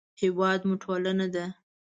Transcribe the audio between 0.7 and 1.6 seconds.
ټولنه ده